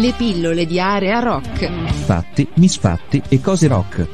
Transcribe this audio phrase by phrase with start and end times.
[0.00, 1.70] Le pillole di area rock.
[2.06, 4.08] Fatti, misfatti e cose rock.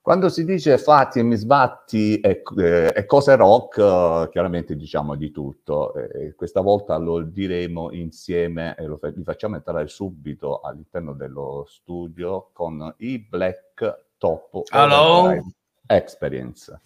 [0.00, 5.30] Quando si dice fatti e misbatti e, eh, e cose rock, eh, chiaramente diciamo di
[5.30, 5.92] tutto.
[5.94, 11.66] Eh, questa volta lo diremo insieme e lo fa- li facciamo entrare subito all'interno dello
[11.68, 15.62] studio con i Black Top Hello.
[15.86, 16.80] Experience.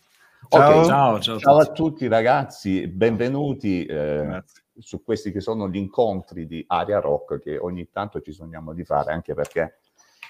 [0.48, 0.80] Ciao.
[0.80, 4.43] Ok, Ciao, ciao, ciao a tutti ragazzi, benvenuti eh,
[4.79, 8.84] su questi che sono gli incontri di Aria Rock che ogni tanto ci sogniamo di
[8.84, 9.80] fare, anche perché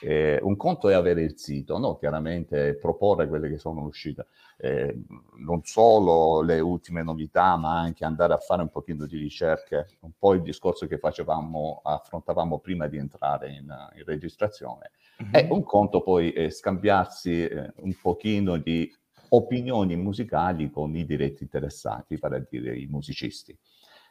[0.01, 1.97] eh, un conto è avere il sito, no?
[1.97, 4.27] chiaramente proporre quelle che sono uscite,
[4.59, 4.97] eh,
[5.39, 10.13] non solo le ultime novità, ma anche andare a fare un pochino di ricerche, un
[10.19, 14.91] po' il discorso che facevamo, affrontavamo prima di entrare in, in registrazione.
[15.33, 18.89] E un conto poi è scambiarsi eh, un pochino di
[19.31, 23.57] opinioni musicali con i diretti interessati, vale a dire i musicisti.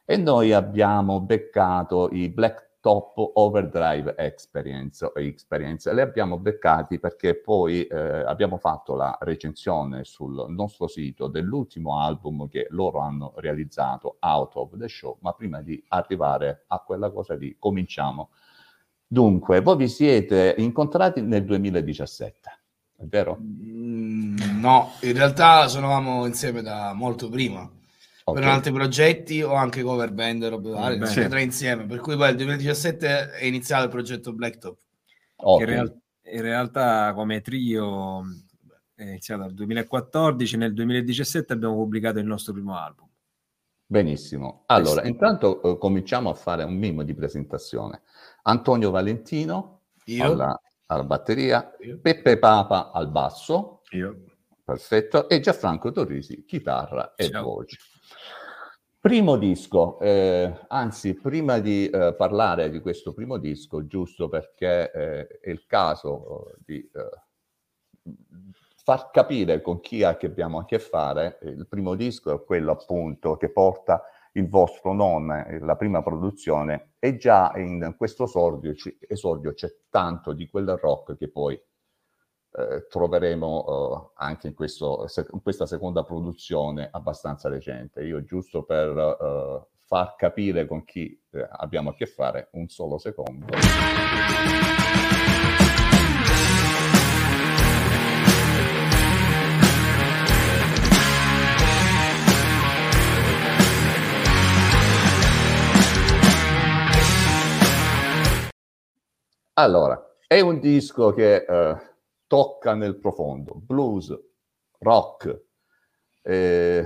[0.05, 5.93] E noi abbiamo beccato i Black Top Overdrive Experience, Experience.
[5.93, 12.47] Li abbiamo beccati perché poi eh, abbiamo fatto la recensione sul nostro sito dell'ultimo album
[12.47, 17.35] che loro hanno realizzato, Out of the Show, ma prima di arrivare a quella cosa
[17.35, 18.29] lì, cominciamo.
[19.05, 22.49] Dunque, voi vi siete incontrati nel 2017,
[22.95, 23.37] è vero?
[23.37, 27.69] Mm, no, in realtà suonavamo insieme da molto prima.
[28.29, 28.39] Ok.
[28.39, 31.25] Per altri progetti o anche cover band e robe varie, e Sì.
[31.29, 31.85] tre insieme.
[31.85, 34.77] Per cui poi nel 2017 è iniziato il progetto Blacktop.
[35.37, 35.59] Ok.
[35.61, 38.21] In, real- in realtà come trio
[38.95, 43.07] è iniziato nel 2014, nel 2017 abbiamo pubblicato il nostro primo album.
[43.85, 44.63] Benissimo.
[44.65, 45.07] Allora, Sì.
[45.07, 48.01] intanto eh, cominciamo a fare un minimo di presentazione.
[48.43, 50.25] Antonio Valentino Io?
[50.25, 51.97] alla, alla batteria, Io.
[52.01, 54.23] Peppe Papa al basso, Io.
[54.65, 57.43] perfetto, e Gianfranco Torrisi, chitarra e Ciao.
[57.43, 57.77] voce.
[58.99, 65.27] Primo disco, eh, anzi, prima di eh, parlare di questo primo disco, giusto perché eh,
[65.39, 68.11] è il caso eh, di eh,
[68.83, 72.43] far capire con chi ha che abbiamo a che fare, eh, il primo disco è
[72.43, 74.03] quello appunto che porta
[74.33, 78.73] il vostro nome, la prima produzione, e già in questo esordio,
[79.07, 81.59] esordio c'è tanto di quel rock che poi
[82.57, 88.03] eh, troveremo eh, anche in, questo, in questa seconda produzione abbastanza recente.
[88.03, 92.97] Io giusto per eh, far capire con chi eh, abbiamo a che fare, un solo
[92.97, 93.45] secondo.
[109.59, 111.86] Allora, è un disco che eh,
[112.27, 114.15] tocca nel profondo, blues,
[114.79, 115.43] rock,
[116.21, 116.85] eh,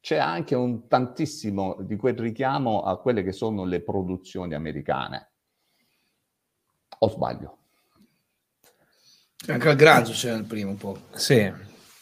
[0.00, 5.30] c'è anche un tantissimo di quel richiamo a quelle che sono le produzioni americane.
[6.98, 7.58] O sbaglio?
[9.48, 10.96] Anche al Granzo c'era il primo un po'.
[11.14, 11.50] Sì,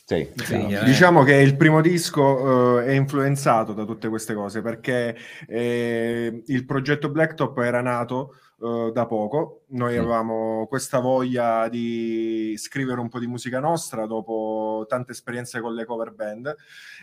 [0.04, 0.30] Sì.
[0.34, 0.84] sì, Eh.
[0.84, 5.16] diciamo che il primo disco eh, è influenzato da tutte queste cose perché
[5.46, 9.64] eh, il progetto Blacktop era nato eh, da poco.
[9.68, 9.98] Noi Mm.
[9.98, 15.84] avevamo questa voglia di scrivere un po' di musica nostra dopo tante esperienze con le
[15.84, 16.54] cover band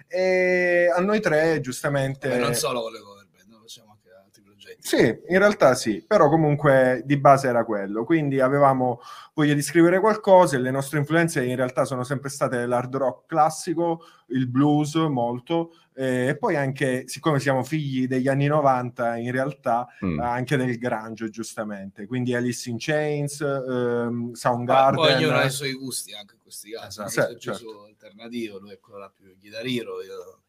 [0.08, 2.32] e a noi tre giustamente...
[2.34, 3.60] E non solo con le cover band, no?
[3.60, 4.67] facciamo anche altri progetti.
[4.80, 9.02] Sì, in realtà sì, però comunque di base era quello, quindi avevamo
[9.34, 13.26] voglia di scrivere qualcosa e le nostre influenze in realtà sono sempre state l'hard rock
[13.28, 19.32] classico, il blues molto, eh, e poi anche, siccome siamo figli degli anni 90, in
[19.32, 20.20] realtà Mm.
[20.20, 24.96] anche del grunge giustamente, quindi Alice in Chains, ehm, Soundgarden...
[24.96, 27.02] poi ognuno ha i suoi gusti anche in questi casi.
[27.02, 27.34] Esatto.
[27.34, 27.86] Sì, certo.
[27.86, 30.40] alternativo, lui è quello là più chitarriro, io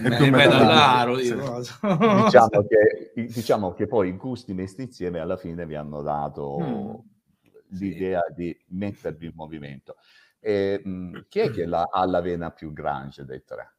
[0.00, 0.30] metallaro.
[0.30, 1.60] metallaro, io.
[1.60, 6.94] Diciamo che, diciamo che poi i gusti messi insieme alla fine vi hanno dato Mm.
[7.78, 9.96] l'idea di mettervi in movimento.
[10.40, 13.72] E, mh, chi è che la- ha la vena più grunge dei tre?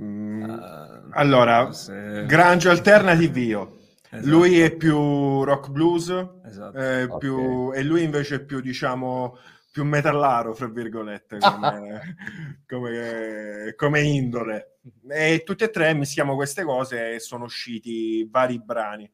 [0.00, 3.76] Mm, Eh, allora, se- grunge alternative io.
[4.10, 4.26] Esatto.
[4.30, 6.08] Lui è più rock blues,
[6.44, 6.78] Esatto.
[6.78, 7.18] eh, Ok.
[7.18, 9.36] più- e lui invece è più, diciamo,
[9.70, 12.16] più metallaro, fra virgolette, come,
[12.66, 14.78] come- come indole.
[15.08, 19.10] E tutti e tre mischiamo queste cose e sono usciti vari brani.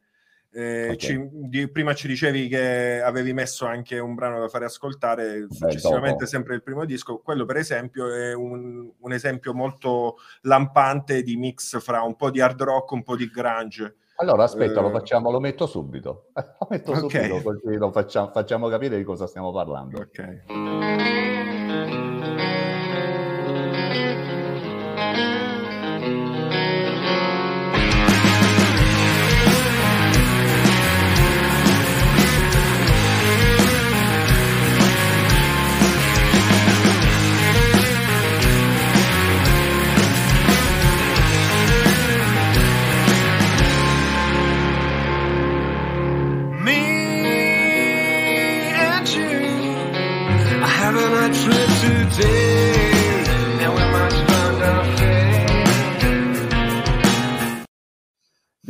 [0.57, 0.97] Eh, Ok.
[0.97, 6.19] ci- di- prima ci dicevi che avevi messo anche un brano da fare ascoltare, successivamente
[6.19, 6.27] dopo.
[6.27, 7.19] sempre il primo disco.
[7.19, 12.41] Quello, per esempio, è un, un esempio molto lampante di mix fra un po' di
[12.41, 13.97] hard rock, un po' di grunge.
[14.17, 16.29] Allora, aspetta, lo Eh, facciamo, lo metto subito.
[16.35, 16.99] Lo metto Ok.
[17.01, 19.99] subito, così lo facciamo, facciamo capire di cosa stiamo parlando.
[20.01, 21.34] Ok.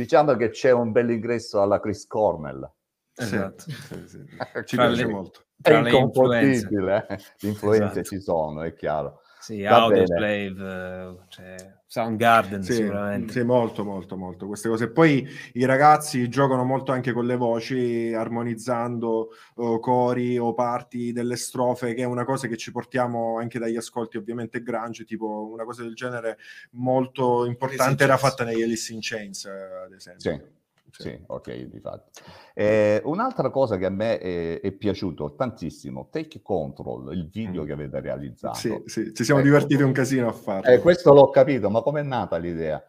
[0.05, 2.71] Diciamo che c'è un bel ingresso alla Chris Cornell.
[3.17, 3.63] Esatto.
[3.63, 4.19] Sì, sì, sì.
[4.67, 5.41] Ci Tra piace le- molto.
[5.57, 6.49] È Tra le influenze.
[6.67, 7.17] inconfondibile, eh.
[7.39, 8.03] le influenze Esatto.
[8.03, 9.21] ci sono, è chiaro.
[9.41, 11.57] Sì, Audioslave, eh, cioè,
[11.95, 13.33] Soundgarden Sì, sicuramente.
[13.35, 14.91] sì, molto, molto, molto queste cose.
[14.91, 21.37] Poi i ragazzi giocano molto anche con le voci, armonizzando eh, cori o parti delle
[21.37, 25.63] strofe, che è una cosa che ci portiamo anche dagli ascolti, ovviamente grunge, tipo una
[25.63, 26.39] cosa del genere
[26.73, 30.33] molto importante era fatta negli Alice in Chains, ad esempio.
[30.33, 30.63] Sì.
[30.97, 32.11] Sì, ok, di fatto.
[32.55, 37.67] Eh, un'altra cosa che a me è, è piaciuto tantissimo, Take Control, il video Mm.
[37.67, 38.57] che avete realizzato.
[38.59, 39.49] Sì, sì, ci siamo Ecco.
[39.51, 40.71] divertiti un casino a farlo.
[40.71, 42.83] Eh, questo l'ho capito, ma com'è nata l'idea?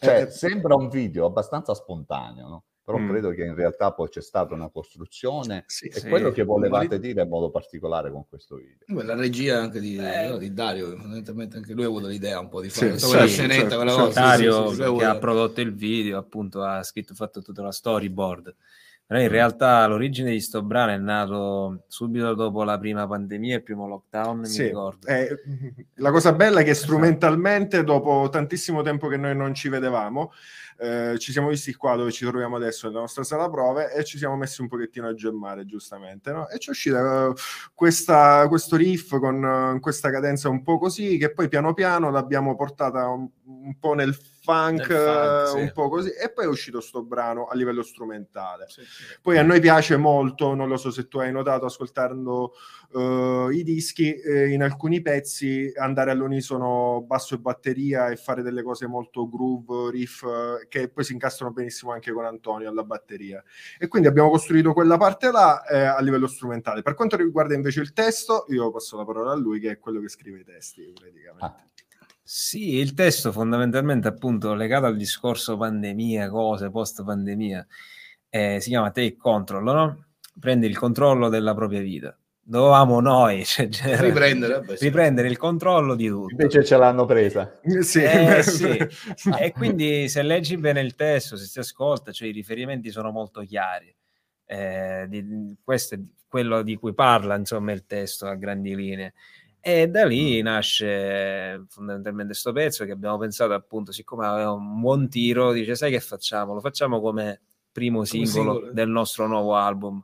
[0.00, 2.64] Cioè, Eh, sembra un video abbastanza spontaneo, no?
[2.84, 3.08] Però Mm.
[3.10, 6.08] credo che in realtà poi c'è stata una costruzione Sì, e sì.
[6.08, 8.78] quello che volevate dire in modo particolare con questo video.
[8.88, 10.28] Beh, La regia anche di, Eh.
[10.28, 13.26] no, di Dario, fondamentalmente anche lui ha avuto l'idea un po' di fare sì, quella
[13.26, 14.20] sì, scenetta, quella cosa.
[14.20, 17.62] Dario sì, sì, sì, lui che ha prodotto il video, appunto, ha scritto, fatto tutta
[17.62, 18.54] la storyboard.
[19.04, 23.62] Però in realtà l'origine di sto brano è nato subito dopo la prima pandemia, il
[23.62, 25.06] primo lockdown, Sì, mi ricordo.
[25.06, 25.28] eh,
[25.96, 30.32] la cosa bella è che strumentalmente, dopo tantissimo tempo che noi non ci vedevamo,
[30.78, 34.18] eh, ci siamo visti qua dove ci troviamo adesso, nella nostra sala prove, e ci
[34.18, 36.48] siamo messi un pochettino a gemmare, giustamente, no?
[36.48, 37.32] E ci è uscita eh,
[37.74, 42.56] questa- questo riff con eh, questa cadenza un po' così, che poi piano piano l'abbiamo
[42.56, 45.60] portata un, un po' nel funk, funk, sì.
[45.60, 48.66] un po' così, e poi è uscito sto brano a livello strumentale.
[48.68, 49.04] Sì, sì.
[49.20, 52.54] Poi a noi piace molto, non lo so se tu hai notato ascoltando
[52.94, 58.62] eh, i dischi, eh, in alcuni pezzi andare all'unisono basso e batteria e fare delle
[58.62, 63.42] cose molto groove, riff, eh, che poi si incastrano benissimo anche con Antonio alla batteria.
[63.78, 66.82] E quindi abbiamo costruito quella parte là eh, a livello strumentale.
[66.82, 70.00] Per quanto riguarda invece il testo, io passo la parola a lui che è quello
[70.00, 71.44] che scrive i testi praticamente.
[71.44, 71.66] Ah.
[72.24, 77.66] Sì, il testo fondamentalmente appunto legato al discorso pandemia, cose, post pandemia,
[78.30, 80.04] eh, si chiama Take Control, no?
[80.38, 82.16] Prendi il controllo della propria vita.
[82.44, 84.84] Dovevamo noi cioè, genere- Riprendere, vabbè, sì.
[84.84, 86.30] riprendere il controllo di tutto.
[86.32, 87.60] Invece ce l'hanno presa.
[87.80, 88.02] Sì.
[88.02, 88.78] Eh, sì.
[89.38, 93.42] E quindi se leggi bene il testo, se si ascolta, cioè i riferimenti sono molto
[93.42, 93.94] chiari.
[94.44, 99.14] Eh, di- questo è quello di cui parla, insomma, il testo a grandi linee.
[99.60, 105.08] E da lì nasce fondamentalmente questo pezzo che abbiamo pensato appunto, siccome aveva un buon
[105.08, 106.54] tiro, dice sai che facciamo?
[106.54, 107.40] Lo facciamo come
[107.70, 108.72] primo singolo, singolo.
[108.72, 110.02] del nostro nuovo album.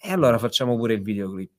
[0.00, 1.57] E allora facciamo pure il videoclip.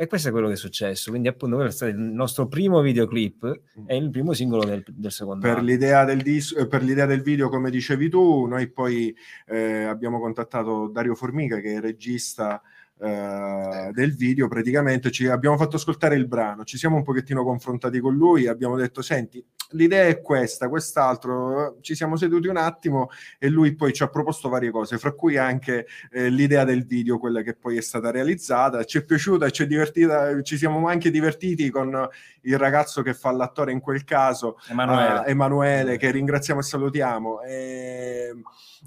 [0.00, 1.10] E questo è quello che è successo.
[1.10, 5.12] Quindi appunto quello è stato il nostro primo videoclip e il primo singolo del, del
[5.12, 9.14] secondo per l'idea del, dis- eh, per l'idea del video, come dicevi tu, noi poi
[9.46, 12.62] eh, abbiamo contattato Dario Formica, che è il regista
[12.98, 18.00] eh, del video, praticamente ci abbiamo fatto ascoltare il brano, ci siamo un pochettino confrontati
[18.00, 23.48] con lui, abbiamo detto, senti, l'idea è questa, quest'altro, ci siamo seduti un attimo e
[23.48, 27.42] lui poi ci ha proposto varie cose, fra cui anche eh, l'idea del video, quella
[27.42, 31.70] che poi è stata realizzata, ci è piaciuta, ci è divertita, ci siamo anche divertiti
[31.70, 32.08] con
[32.42, 35.18] il ragazzo che fa l'attore in quel caso, Emanuele.
[35.18, 38.34] a Emanuele, che ringraziamo e salutiamo, e,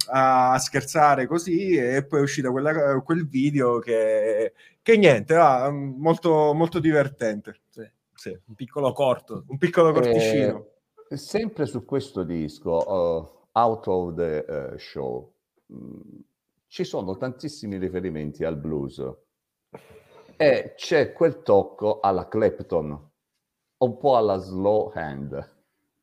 [0.07, 6.53] a scherzare così e poi è uscito quella- quel video che, che niente, va, molto,
[6.53, 7.59] molto divertente.
[7.69, 7.89] Sì.
[8.15, 8.29] Sì.
[8.29, 9.43] un piccolo corto.
[9.47, 10.57] Un piccolo corticino.
[10.57, 10.72] Eh,
[11.17, 15.33] sempre su questo disco, uh, Out of the uh, Show,
[15.67, 15.99] mh,
[16.67, 18.99] ci sono tantissimi riferimenti al blues
[20.35, 23.11] e c'è quel tocco alla Clapton,
[23.77, 25.51] un po' alla slow hand.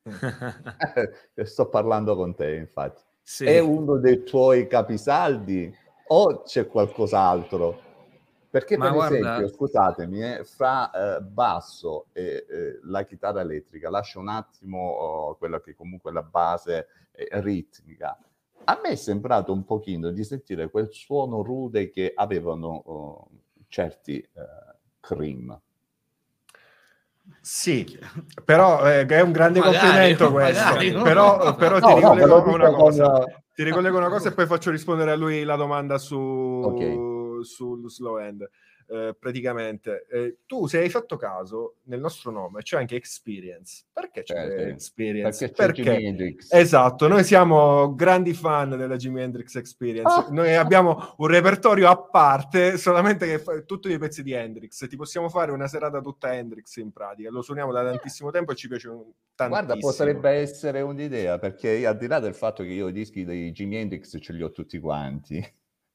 [1.43, 3.01] Sto parlando con te, infatti.
[3.21, 3.45] Sì.
[3.45, 5.73] È uno dei tuoi capisaldi
[6.07, 7.90] o c'è qualcos'altro?
[8.51, 13.89] Perché Ma per guarda- esempio, scusatemi, eh, fra eh, basso e eh, la chitarra elettrica,
[13.89, 18.17] lascio un attimo oh, quella che comunque è la base eh, ritmica.
[18.65, 23.27] A me è sembrato un pochino di sentire quel suono rude che avevano oh,
[23.69, 24.27] certi eh,
[24.99, 25.57] cream.
[27.39, 27.97] Sì,
[28.43, 30.97] però eh, è un grande Magari, complimento magari, questo.
[30.97, 31.03] no?
[31.03, 33.23] Però, però No, ti no, ricollego dico una con- cosa.
[33.53, 36.15] Ti ricollego una cosa e poi faccio rispondere a lui la domanda su,
[37.41, 37.47] Ok.
[37.47, 38.49] sul slow end.
[38.91, 43.85] eh, praticamente, eh, tu se hai fatto caso, nel nostro nome c'è anche Experience.
[43.93, 44.69] Perché c'è Eh.
[44.71, 45.49] Experience?
[45.49, 46.51] Perché c'è Hendrix.
[46.51, 50.13] Esatto, noi siamo grandi fan della Jimi Hendrix Experience.
[50.13, 50.27] Ah.
[50.29, 54.85] Noi abbiamo un repertorio a parte, solamente che fa tutti i pezzi di Hendrix.
[54.85, 57.29] Ti possiamo fare una serata tutta Hendrix in pratica.
[57.29, 58.89] Lo suoniamo da tantissimo tempo e ci piace
[59.35, 59.47] tantissimo.
[59.47, 63.51] Guarda, potrebbe essere un'idea, perché al di là del fatto che io i dischi dei
[63.51, 65.41] Jimi Hendrix ce li ho tutti quanti,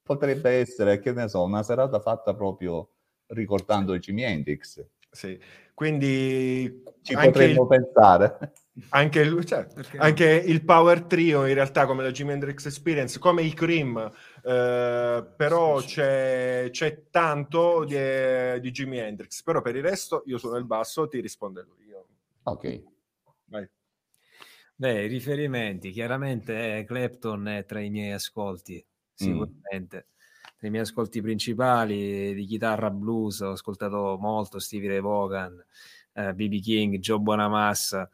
[0.06, 2.90] potrebbe essere, che ne so, una serata fatta proprio
[3.26, 4.86] ricordando Jimi Hendrix.
[5.10, 5.38] Sì.
[5.74, 8.52] Quindi Ci potremmo il, pensare.
[8.90, 13.18] anche, il, cioè, Perché anche il Power Trio, in realtà, come la Jimi Hendrix Experience,
[13.18, 13.98] come i Cream,
[14.44, 19.42] eh, però c'è, c'è tanto di, di Jimi Hendrix.
[19.42, 21.86] Però per il resto io sono il basso, ti risponde lui.
[21.86, 22.06] Io-
[22.44, 22.82] Ok.
[23.46, 23.68] Vai.
[24.78, 28.84] Beh, i riferimenti, chiaramente eh, Clapton è tra i miei ascolti,
[29.16, 30.06] sicuramente.
[30.56, 35.62] Tra i miei ascolti principali di chitarra blues, ho ascoltato molto Stevie Ray Vaughan,
[36.14, 38.08] eh, BB King, Joe Bonamassa.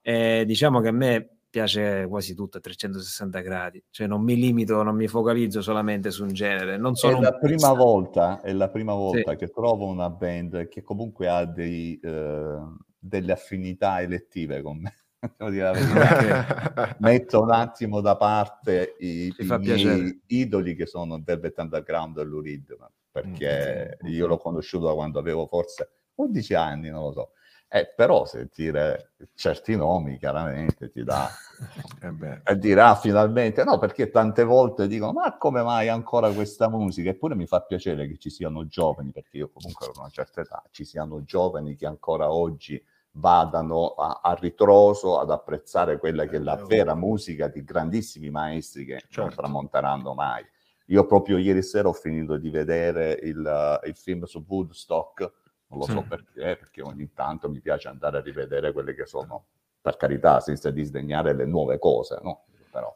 [0.00, 4.82] E diciamo che a me piace quasi tutto a 360 gradi, cioè non mi limito,
[4.82, 6.76] non mi focalizzo solamente su un genere.
[6.76, 9.36] Non È sono un la prima volta, è la prima volta Sì.
[9.36, 12.58] che trovo una band che comunque ha dei, eh,
[12.98, 14.94] delle affinità elettive con me.
[15.36, 16.96] Devo dire la verità.
[16.98, 20.20] Metto un attimo da parte i, i miei piacere.
[20.26, 24.94] idoli che sono Velvet Underground e Lou Reed, ma perché Mm, io l'ho conosciuto da
[24.94, 27.30] quando avevo forse 11 anni, non lo so.
[27.68, 31.28] Eh, però sentire certi nomi chiaramente ti dà
[32.00, 37.10] Eh e dirà finalmente no, perché tante volte dicono ma come mai ancora questa musica?
[37.10, 40.62] Eppure mi fa piacere che ci siano giovani, perché io comunque ho una certa età,
[40.70, 42.80] ci siano giovani che ancora oggi
[43.16, 48.84] vadano a, a ritroso ad apprezzare quella che è la vera musica di grandissimi maestri
[48.84, 49.36] che non Certo.
[49.36, 50.44] tramonteranno mai.
[50.86, 55.20] Io proprio ieri sera ho finito di vedere il, il film su Woodstock,
[55.68, 56.08] non lo so Mm.
[56.08, 59.46] perché, perché ogni tanto mi piace andare a rivedere quelle che sono,
[59.80, 62.44] per carità, senza disdegnare le nuove cose, no?
[62.70, 62.92] Però.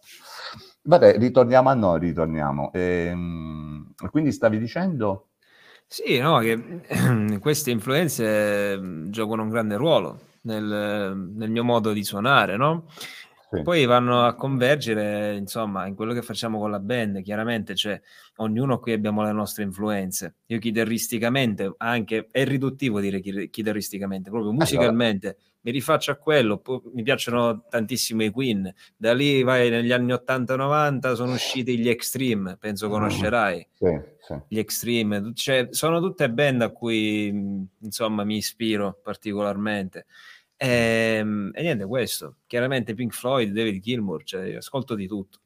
[0.83, 2.73] Vabbè, ritorniamo a noi, ritorniamo.
[2.73, 5.29] Ehm, quindi stavi dicendo...
[5.89, 6.83] Sì, no, che
[7.41, 8.79] queste influenze
[9.09, 12.85] giocano un grande ruolo nel, nel mio modo di suonare, no?
[13.51, 13.63] Sì.
[13.63, 17.99] Poi vanno a convergere, insomma, in quello che facciamo con la band, chiaramente, cioè
[18.37, 20.35] ognuno qui abbiamo le nostre influenze.
[20.49, 26.63] Io chitarristicamente, anche è riduttivo dire chi- chitarristicamente, proprio musicalmente mi rifaccio a quello,
[26.95, 28.73] mi piacciono tantissimo i Queen.
[28.97, 34.35] Da lì vai negli anni 80-90 sono usciti gli Extreme, penso conoscerai Sì, sì.
[34.49, 37.29] gli Extreme, cioè, sono tutte band a cui
[37.81, 40.07] insomma mi ispiro particolarmente.
[40.57, 42.37] Ehm, E, niente, questo.
[42.47, 45.39] Chiaramente Pink Floyd, David Gilmour, cioè, io ascolto di tutto.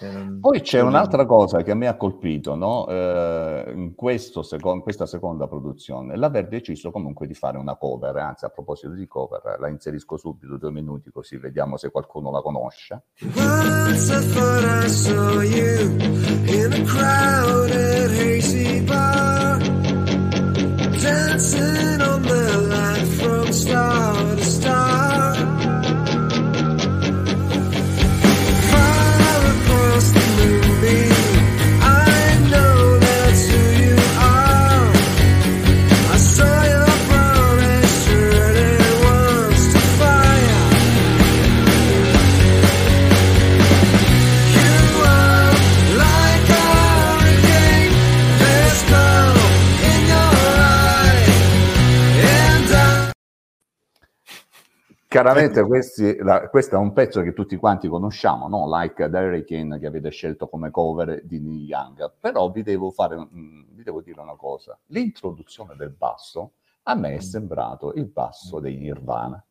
[0.00, 2.86] Ehm, Poi c'è un'altra cosa che a me ha colpito no?
[2.88, 8.16] Eh, in, questo seco- in questa seconda produzione, l'aver deciso comunque di fare una cover,
[8.16, 12.40] anzi a proposito di cover, la inserisco subito due minuti così vediamo se qualcuno la
[12.42, 13.02] conosce.
[13.36, 15.90] Once I thought I saw you
[16.46, 19.58] in a crowded, hazy bar,
[21.00, 24.93] dancing on the line from star to star.
[55.14, 58.66] Chiaramente questi- la- questo è un pezzo che tutti quanti conosciamo, no?
[58.68, 63.16] Like the Hurricane che avete scelto come cover di Neil Young, però vi devo, fare,
[63.30, 66.54] vi devo dire una cosa, l'introduzione del basso
[66.86, 69.42] a me è sembrato il basso dei Nirvana.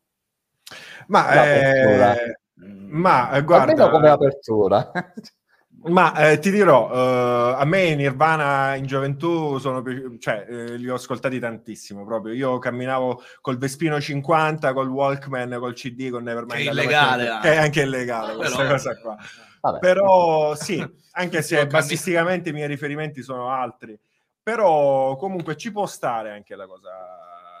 [1.06, 4.92] Ma, eh, ma eh, Almeno guarda, come apertura.
[5.86, 10.88] ma eh, ti dirò, eh, a me Nirvana in gioventù sono pi- cioè, eh, li
[10.88, 12.32] ho ascoltati tantissimo proprio.
[12.34, 16.62] Io camminavo col Vespino 50, col Walkman, col CD, con Nevermind.
[16.62, 17.38] Che è illegale.
[17.42, 19.16] Che è anche illegale Però- questa cosa qua.
[19.60, 19.78] Vabbè.
[19.78, 23.98] Però sì, anche se bassisticamente i miei riferimenti sono altri.
[24.42, 26.90] Però comunque ci può stare anche la cosa,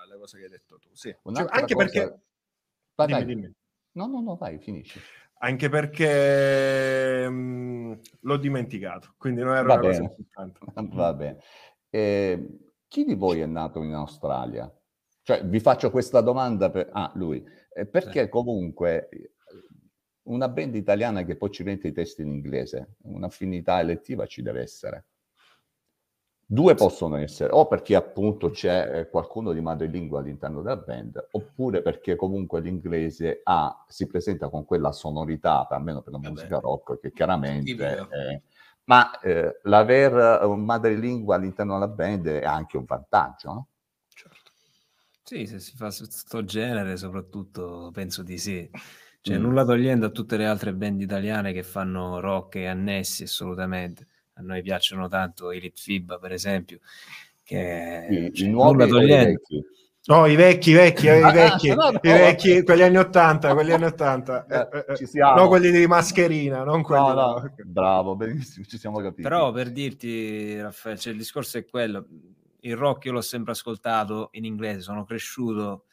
[0.08, 0.88] la cosa che hai detto tu.
[0.92, 1.08] Sì.
[1.32, 2.18] Cioè, anche cosa- perché...
[2.94, 3.34] Vai, Dimmi, vai.
[3.34, 3.52] dimmi.
[3.92, 5.00] No, no, no, vai, finisci.
[5.44, 10.14] Anche perché mh, l'ho dimenticato, quindi non era Va una cosa bene.
[10.16, 10.60] importante.
[10.96, 11.38] Va bene.
[11.90, 12.58] Eh,
[12.88, 14.72] chi di voi è nato in Australia?
[15.22, 16.88] Cioè, vi faccio questa domanda per...
[16.92, 17.44] Ah, lui.
[17.74, 19.32] Eh, perché comunque eh,
[20.28, 24.62] una band italiana che poi ci mette i testi in inglese, un'affinità elettiva ci deve
[24.62, 25.08] essere.
[26.54, 31.82] Due possono essere, o perché appunto c'è eh, qualcuno di madrelingua all'interno della band, oppure
[31.82, 36.30] perché comunque l'inglese ha, si presenta con quella sonorità, almeno per la Vabbè.
[36.30, 38.06] musica rock, che chiaramente...
[38.08, 38.40] È-
[38.86, 43.68] ma eh, l'aver un madrelingua all'interno della band è anche un vantaggio, no?
[44.08, 44.52] Certo.
[45.22, 48.68] Sì, se si fa su sto genere, soprattutto penso di sì.
[49.20, 49.38] Cioè, Mm.
[49.38, 54.06] nulla togliendo a tutte le altre band italiane che fanno rock e annessi, assolutamente.
[54.34, 56.80] A noi piacciono tanto i Litfib, per esempio,
[57.42, 59.40] che I, cioè, i nuovi togliendo.
[60.06, 62.98] No, i vecchi, i vecchi, eh, i Ah, vecchi, no, no, i vecchi, quelli anni
[62.98, 64.46] 80, quelli anni 80.
[64.46, 65.40] Eh, Eh, eh, ci siamo.
[65.40, 69.22] no, quelli di mascherina, non quelli no, bravo, benissimo, ci siamo capiti.
[69.22, 72.06] Però per dirti, Raffaele, cioè, il discorso è quello,
[72.60, 75.84] il rock io l'ho sempre ascoltato in inglese, sono cresciuto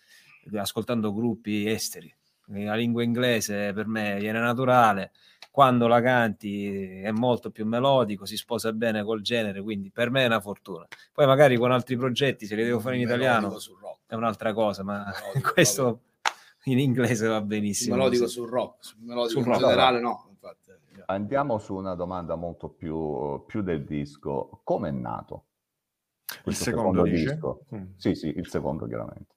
[0.55, 2.13] ascoltando gruppi esteri,
[2.53, 5.11] la lingua inglese per me viene naturale,
[5.51, 10.23] quando la canti è molto più melodico, si sposa bene col genere, quindi per me
[10.23, 10.87] è una fortuna.
[11.11, 13.99] Poi magari con altri progetti, se li devo fare in Melodico italiano, sul rock.
[14.07, 16.01] è un'altra cosa, ma Melodico, questo
[16.65, 17.95] in inglese va benissimo.
[17.95, 18.33] melodico così.
[18.35, 19.59] sul rock, sul melodico Sul in rock.
[19.59, 20.25] generale no.
[20.29, 20.69] Infatti.
[21.07, 24.61] Andiamo su una domanda molto più, più del disco.
[24.63, 25.45] Come è nato?
[26.45, 27.33] Il secondo dice?
[27.33, 27.65] disco?
[27.75, 27.83] Mm.
[27.97, 29.35] Sì, sì, il secondo chiaramente.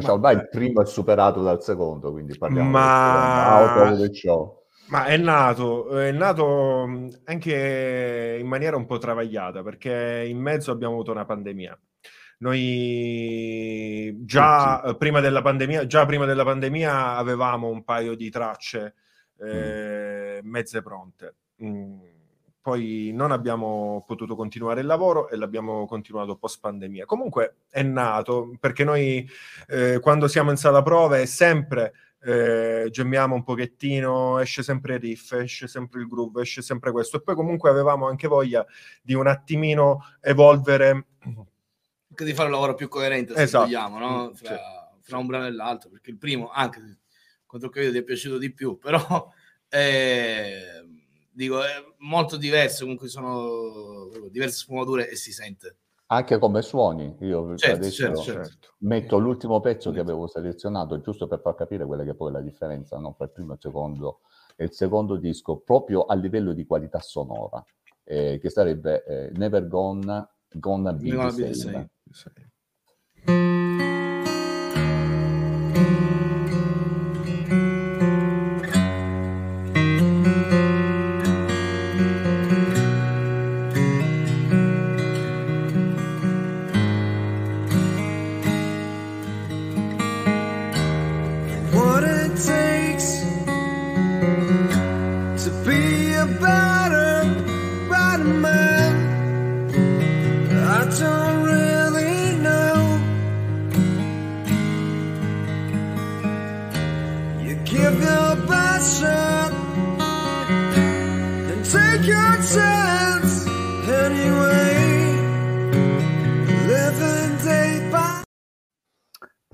[0.00, 4.64] La ormai il primo è superato dal secondo, quindi parliamo Ma- del the show.
[4.88, 10.72] Ma è nato, è nato mh, anche in maniera un po' travagliata perché in mezzo
[10.72, 11.78] abbiamo avuto una pandemia.
[12.38, 18.94] Noi già eh, prima della pandemia, già prima della pandemia avevamo un paio di tracce
[19.38, 21.36] eh, mezze pronte.
[21.62, 22.00] Mm,
[22.64, 27.04] Poi non abbiamo potuto continuare il lavoro e l'abbiamo continuato post pandemia.
[27.04, 29.28] Comunque è nato perché noi
[29.66, 31.92] eh, quando siamo in sala prove è sempre
[32.22, 37.18] eh, gemmiamo un pochettino, esce sempre il riff, esce sempre il groove, esce sempre questo.
[37.18, 38.64] E poi comunque avevamo anche voglia
[39.02, 41.08] di un attimino evolvere.
[42.08, 43.64] Di fare un lavoro più coerente, se Esatto.
[43.64, 44.30] vogliamo, no?
[44.30, 44.58] Mm, fra,
[45.02, 46.80] fra un brano e l'altro, perché il primo, anche
[47.46, 49.30] ho capito ti è piaciuto di più, però
[49.68, 50.82] eh,
[51.34, 55.78] dico, è molto diverso, comunque sono diverse sfumature e si sente.
[56.06, 57.16] Anche come suoni.
[57.20, 58.68] Io Certo, adesso certo, certo.
[58.80, 62.40] metto l'ultimo pezzo che avevo selezionato, giusto per far capire quella che poi è la
[62.40, 63.14] differenza no?
[63.16, 64.20] tra il primo e il secondo,
[64.54, 67.64] e il secondo disco, proprio a livello di qualità sonora,
[68.04, 71.90] eh, che sarebbe eh, Never Gonna, Gonna Be Be the Same.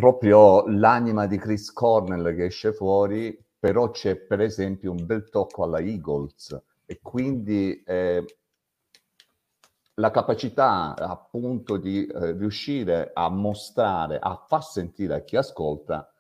[0.01, 5.63] Proprio l'anima di Chris Cornell che esce fuori, però c'è per esempio un bel tocco
[5.63, 8.25] alla Eagles e quindi eh,
[9.95, 16.11] la capacità appunto di eh, riuscire a mostrare, a far sentire a chi ascolta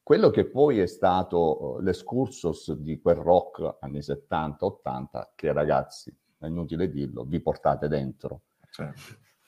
[0.00, 6.46] quello che poi è stato eh, l'escursus di quel rock anni 70-80 che ragazzi, è
[6.46, 8.42] inutile dirlo, vi portate dentro.
[8.70, 8.92] Cioè,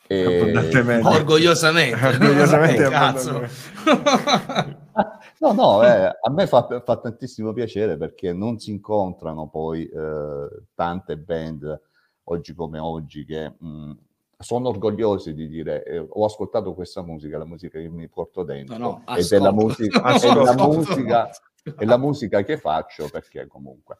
[0.06, 1.00] E-.
[1.02, 2.06] Orgogliosamente.
[2.06, 3.42] Orgogliosamente, Eh, cazzo.
[5.38, 10.48] No, no, eh, a me fa, fa tantissimo piacere perché non si incontrano poi eh,
[10.74, 11.80] tante band
[12.24, 13.92] oggi come oggi che mh,
[14.38, 18.76] sono orgogliosi di dire eh, ho ascoltato questa musica, la musica che mi porto dentro
[18.78, 21.30] No, no, ed è la musica, è la musica,
[21.62, 23.98] è la musica che faccio perché comunque.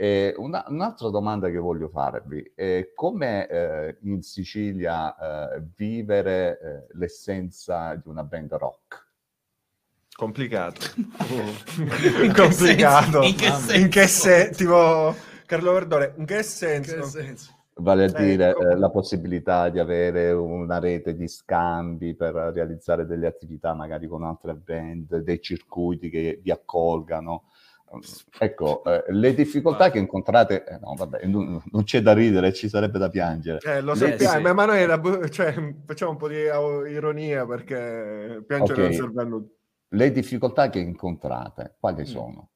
[0.00, 6.96] Eh, una- un'altra domanda che voglio farvi è come eh, in Sicilia eh, vivere eh,
[6.96, 9.06] l'essenza di una band rock?
[10.14, 10.86] Complicato.
[12.22, 13.22] In Complicato.
[13.22, 13.22] senso?
[13.22, 13.76] In che senso?
[13.76, 15.14] In che se- tipo
[15.46, 16.94] Carlo Verdone, in che senso?
[16.94, 17.52] Che senso?
[17.80, 18.22] Vale a Ecco.
[18.22, 24.06] dire eh, la possibilità di avere una rete di scambi per realizzare delle attività magari
[24.06, 27.46] con altre band, dei circuiti che vi accolgano.
[28.38, 32.68] Ecco, eh, le difficoltà che incontrate, eh, no, vabbè, non, non c'è da ridere, ci
[32.68, 33.58] sarebbe da piangere.
[33.62, 34.52] Eh, lo Beh, sappiamo, sì.
[34.54, 38.88] ma- noi la cioè, facciamo un po' di ironia perché piangere Ok.
[38.88, 39.46] non serve a nulla.
[39.90, 42.04] Le difficoltà che incontrate, quali Mm.
[42.04, 42.50] sono?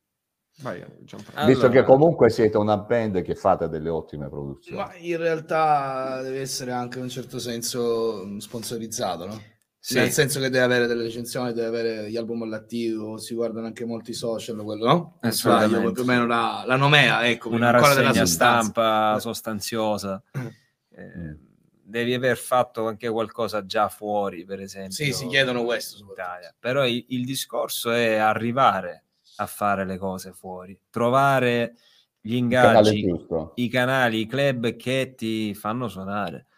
[0.61, 1.41] Vai, Gianfranco.
[1.41, 4.77] Ah, Visto Allora- che comunque siete una band che fate delle ottime produzioni.
[4.83, 9.41] Ma in realtà deve essere anche in un certo senso mh, sponsorizzato, no?
[9.85, 9.95] Sì.
[9.95, 13.85] Nel senso che deve avere delle recensioni, deve avere gli album all'attivo, si guardano anche
[13.85, 15.19] molti social, quello, no?
[15.29, 18.27] Sbaglio, più o meno la, la nomea, ecco, una della rassegna sostanza.
[18.27, 20.23] stampa sostanziosa.
[20.95, 21.39] Eh,
[21.83, 24.93] devi aver fatto anche qualcosa già fuori, per esempio.
[24.93, 26.11] Sì, si chiedono questo, in.
[26.13, 26.55] Italia.
[26.59, 29.05] Però il, il discorso è arrivare
[29.37, 31.77] a fare le cose fuori, trovare
[32.21, 36.49] gli canale ingaggi, i canali, i club che ti fanno suonare.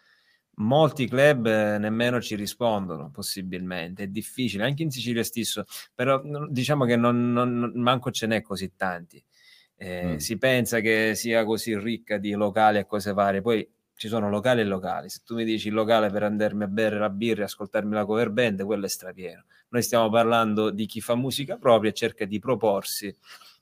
[0.57, 6.53] Molti club eh, nemmeno ci rispondono, possibilmente, è difficile, anche in Sicilia stesso, però non-
[6.53, 9.23] diciamo che non, non- manco ce n'è così tanti.
[9.77, 10.17] Eh, Mm.
[10.17, 14.61] Si pensa che sia così ricca di locali e cose varie, poi ci sono locali
[14.61, 15.09] e locali.
[15.09, 18.05] Se tu mi dici il locale per andarmi a bere la birra e ascoltarmi la
[18.05, 19.45] cover band, quello è strapieno.
[19.71, 23.54] Noi stiamo parlando di chi fa musica propria e cerca di proporsi Mm.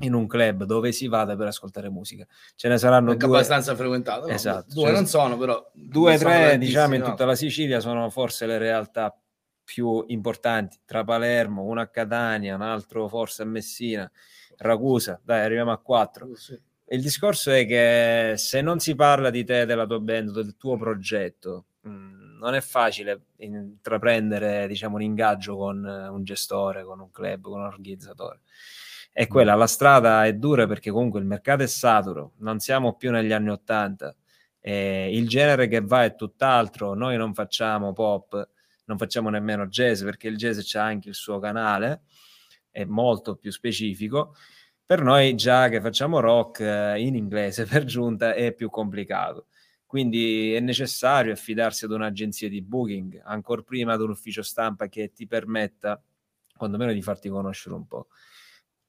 [0.00, 2.26] In un club dove si vada per ascoltare musica.
[2.54, 4.26] Ce ne saranno Anche due, abbastanza frequentato.
[4.26, 4.32] no?
[4.32, 5.70] Esatto, Due cioè, non sono, però.
[5.72, 9.16] due, tre, diciamo, in tutta la Sicilia sono forse le realtà
[9.62, 10.78] più importanti.
[10.84, 14.10] Tra Palermo, uno a Catania, un altro forse a Messina,
[14.58, 16.34] Ragusa, dai, arriviamo a quattro.
[16.34, 16.58] Sì.
[16.92, 20.76] Il discorso è che se non si parla di te, della tua band, del tuo
[20.76, 27.10] progetto, mh, non è facile intraprendere, diciamo, un ingaggio con eh, un gestore, con un
[27.12, 28.40] club, con un organizzatore.
[29.12, 33.10] E quella, la strada è dura perché comunque il mercato è saturo, non siamo più
[33.10, 34.14] negli anni Ottanta,
[34.60, 38.48] eh, il genere che va è tutt'altro, noi non facciamo pop,
[38.84, 42.02] non facciamo nemmeno jazz perché il jazz c'ha anche il suo canale,
[42.70, 44.34] è molto più specifico.
[44.84, 49.46] Per noi già che facciamo rock eh, in inglese per giunta è più complicato.
[49.86, 55.12] Quindi è necessario affidarsi ad un'agenzia di booking, ancora prima ad un ufficio stampa che
[55.12, 56.00] ti permetta
[56.56, 58.08] quantomeno di farti conoscere un po'.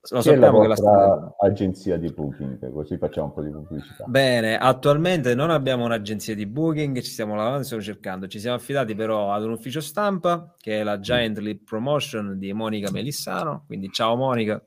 [0.10, 2.72] Lo Chi è la sappiamo che la vostra agenzia di booking?
[2.72, 4.04] Così facciamo un po' di pubblicità.
[4.08, 8.28] Bene, attualmente non abbiamo un'agenzia di booking, ci stiamo lavorando, stiamo cercando.
[8.28, 12.52] Ci siamo affidati però ad un ufficio stampa che è la Giant Leap Promotion di
[12.52, 13.64] Monica Melissano.
[13.68, 14.64] Quindi ciao Monica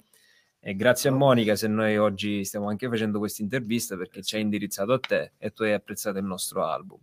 [0.61, 4.39] e grazie a Monica se noi oggi stiamo anche facendo questa intervista perché ci ha
[4.39, 7.01] indirizzato a te e tu hai apprezzato il nostro album.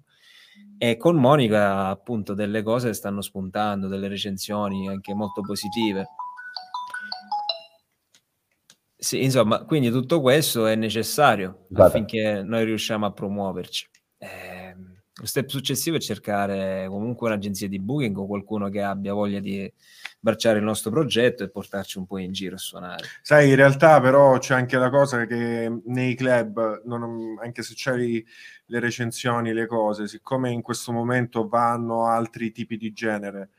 [0.78, 6.08] E con Monica appunto delle cose stanno spuntando, delle recensioni anche molto positive.
[9.04, 11.88] Sì, insomma, quindi tutto questo è necessario Guarda.
[11.88, 13.90] affinché noi riusciamo a promuoverci.
[14.20, 19.40] Ehm, lo step successivo è cercare comunque un'agenzia di booking o qualcuno che abbia voglia
[19.40, 19.72] di
[20.20, 23.04] bracciare il nostro progetto e portarci un po' in giro a suonare.
[23.24, 28.24] Sai, in realtà però c'è anche la cosa che nei club, non- anche se c'hai
[28.68, 33.50] le recensioni, le cose, siccome in questo momento vanno altri tipi di genere,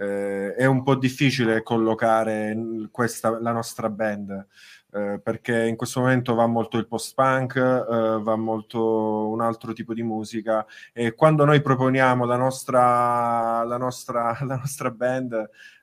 [0.00, 2.56] eh, è un po' difficile collocare
[2.90, 4.46] questa, la nostra band.
[4.92, 9.94] Eh, perché in questo momento va molto il post-punk, eh, va molto un altro tipo
[9.94, 15.32] di musica e quando noi proponiamo la nostra, la nostra, la nostra band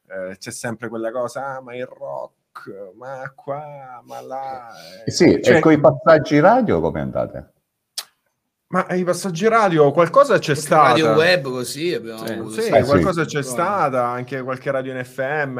[0.07, 4.69] eh, c'è sempre quella cosa, ah, ma il rock, ma qua, ma là.
[5.05, 5.11] eh.
[5.11, 7.51] Sì, Cioè, e con i passaggi radio come andate?
[8.69, 10.87] Ma ai passaggi radio qualcosa c'è stato.
[11.05, 12.49] Radio web così abbiamo Sì, avuto.
[12.61, 12.83] Sì, Eh, sì.
[12.83, 15.59] qualcosa c'è stata, anche qualche radio in FM,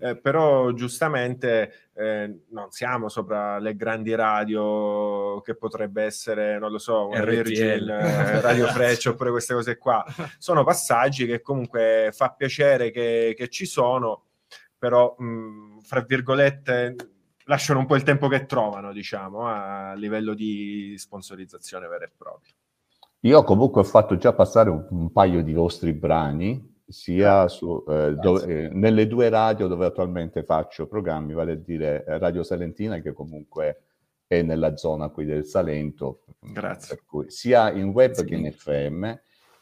[0.00, 6.78] eh, però giustamente eh, non siamo sopra le grandi radio che potrebbe essere, non lo
[6.78, 7.10] so.
[7.10, 10.02] Virgin, eh, Radio Freccia oppure queste cose qua.
[10.38, 14.22] Sono passaggi che comunque fa piacere che, che ci sono,
[14.78, 16.94] però, mh, fra virgolette,
[17.46, 22.52] lasciano un po' il tempo che trovano, diciamo, a livello di sponsorizzazione vera e propria.
[23.20, 28.14] Io comunque ho fatto già passare un, un paio di vostri brani, sia su, eh,
[28.14, 32.98] dove- eh, nelle due radio dove attualmente faccio programmi, vale a dire eh, Radio Salentina,
[33.00, 33.80] che comunque
[34.28, 37.00] è nella zona qui del Salento, Grazie.
[37.06, 38.24] cui sia in web Sì.
[38.24, 39.12] che in FM,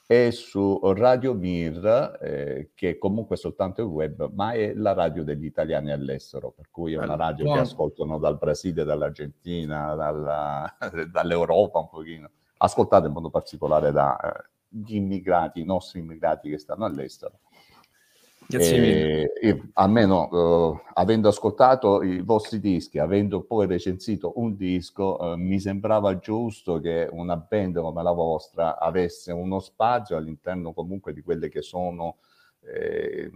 [0.06, 5.24] e su Radio Mir, eh, che comunque è soltanto il web, ma è la radio
[5.24, 10.76] degli italiani all'estero, per cui è una radio che ascoltano dal Brasile, dall'Argentina, dalla-
[11.10, 17.38] dall'Europa un pochino, ascoltate in modo particolare dagli immigrati, i nostri immigrati che stanno all'estero.
[18.56, 19.32] Grazie mille.
[19.32, 20.30] E io, almeno
[20.76, 26.78] eh, avendo ascoltato i vostri dischi, avendo poi recensito un disco, eh, mi sembrava giusto
[26.80, 32.16] che una band come la vostra avesse uno spazio all'interno comunque di quelle che sono
[32.66, 33.30] eh,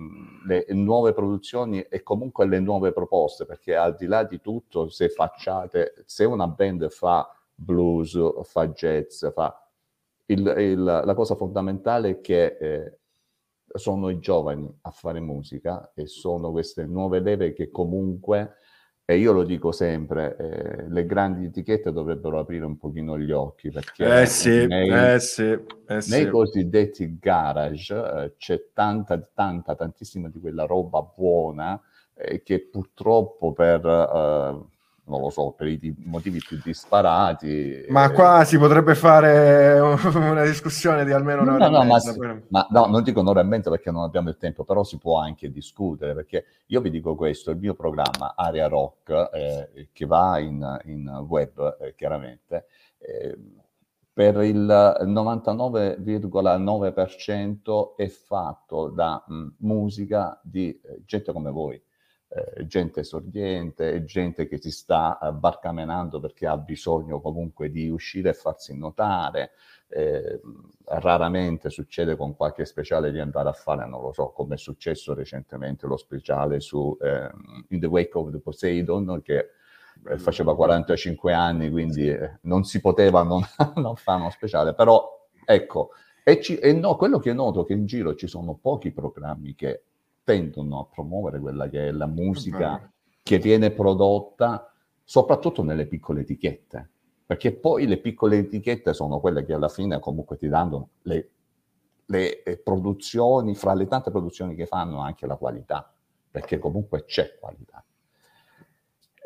[0.47, 5.11] le nuove produzioni e comunque le nuove proposte, perché al di là di tutto, se
[5.11, 9.55] facciate, se una band fa blues, fa jazz, fa
[10.27, 12.99] il- il- la cosa fondamentale è che eh,
[13.75, 18.55] sono i giovani a fare musica e sono queste nuove leve che comunque
[19.11, 23.71] e io lo dico sempre, eh, le grandi etichette dovrebbero aprire un pochino gli occhi
[23.71, 30.29] perché Eh sì, nei, eh sì, eh nei cosiddetti garage eh, c'è tanta, tanta, tantissima
[30.29, 31.81] di quella roba buona
[32.13, 33.87] eh, che purtroppo per,
[35.09, 37.87] non lo so, per i motivi più disparati...
[37.89, 41.95] Ma eh, qua si potrebbe fare una discussione di almeno No, un'ora no, e ma,
[41.95, 42.15] mezza.
[42.15, 44.99] poi- ma no, non dico un'ora e mezza perché non abbiamo il tempo, però si
[44.99, 50.07] può anche discutere, perché io vi dico questo, il mio programma Area Rock, eh, che
[50.07, 52.67] va in, in web eh, chiaramente,
[52.99, 53.37] eh,
[54.13, 54.67] per il
[56.67, 61.81] 99,9% è fatto da mh, musica di eh, gente come voi,
[62.29, 68.31] eh, gente esordiente, gente che si sta eh, barcamenando perché ha bisogno comunque di uscire
[68.31, 69.53] e farsi notare,
[69.89, 70.41] eh,
[70.85, 75.15] raramente succede con qualche speciale di andare a fare, non lo so, come è successo
[75.15, 79.51] recentemente lo speciale su ehm, In the Wake of the Poseidon, che
[80.09, 83.43] eh, faceva 45 anni, quindi eh, non si poteva non,
[83.77, 85.91] non fare uno speciale, però ecco,
[86.23, 89.55] e, ci- e no, quello che noto è che in giro ci sono pochi programmi
[89.55, 89.85] che
[90.29, 94.71] tendono a promuovere quella che è la musica che viene prodotta
[95.03, 96.91] soprattutto nelle piccole etichette,
[97.25, 101.31] perché poi le piccole etichette sono quelle che alla fine comunque ti danno le,
[102.05, 105.91] le, eh, produzioni, fra le tante produzioni che fanno anche la qualità,
[106.31, 107.83] perché comunque c'è qualità.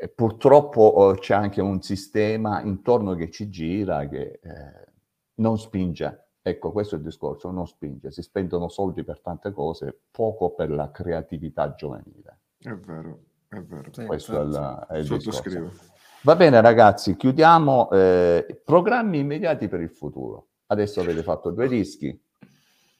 [0.00, 4.88] E purtroppo eh, c'è anche un sistema intorno che ci gira che eh,
[5.36, 6.26] non spinge.
[6.44, 8.10] Ecco, questo è il discorso, non spinge.
[8.10, 12.38] Si spendono soldi per tante cose, poco per la creatività giovanile.
[12.58, 13.88] È vero, è vero.
[13.92, 15.68] Sì, Questo è il, è il Sottoscrivo.
[15.68, 15.90] discorso.
[16.22, 17.90] Va bene ragazzi, chiudiamo.
[17.92, 20.48] eh, programmi immediati per il futuro.
[20.66, 22.20] Adesso avete fatto due dischi.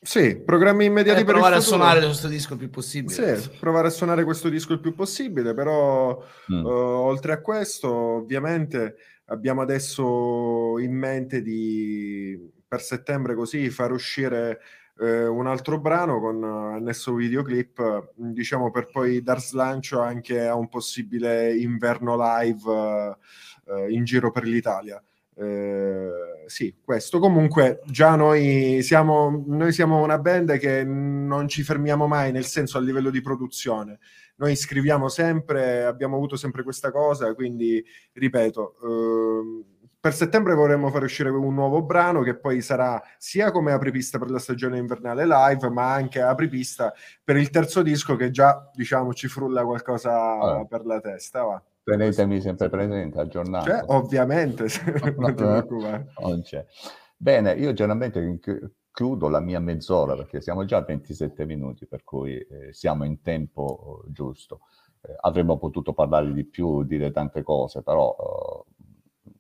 [0.05, 3.39] Sì, programmi immediati Eh, per provare a suonare questo disco il più possibile.
[3.39, 6.21] Sì, provare a suonare questo disco il più possibile, però
[6.53, 6.67] Mm.
[6.67, 14.61] eh, oltre a questo, ovviamente abbiamo adesso in mente di per settembre così far uscire
[14.99, 20.55] eh, un altro brano con eh, annesso videoclip, diciamo per poi dar slancio anche a
[20.55, 23.17] un possibile inverno live
[23.67, 25.03] eh, in giro per l'Italia.
[25.35, 26.11] Eh,
[26.47, 32.33] sì, questo comunque già noi siamo, noi siamo una band che non ci fermiamo mai,
[32.33, 33.99] nel senso a livello di produzione.
[34.37, 39.65] Noi scriviamo sempre, abbiamo avuto sempre questa cosa, quindi ripeto, ehm,
[40.01, 44.31] per settembre vorremmo fare uscire un nuovo brano che poi sarà sia come apripista per
[44.31, 46.93] la stagione invernale live, ma anche apripista
[47.23, 50.65] per il terzo disco che già diciamo ci frulla qualcosa Ah.
[50.67, 51.43] per la testa.
[51.45, 51.63] Va.
[51.85, 53.71] Tenetemi sempre presente, aggiornato.
[53.71, 54.67] Cioè, ovviamente,
[55.17, 56.13] non ti preoccupare.
[56.21, 56.65] Non c'è.
[57.17, 58.61] Bene, io generalmente chi-
[58.93, 63.21] chiudo la mia mezz'ora perché siamo già a 27 minuti, per cui eh, siamo in
[63.23, 64.61] tempo eh, giusto.
[65.01, 68.65] Eh, avremmo potuto parlare di più, dire tante cose, però
[69.25, 69.31] eh,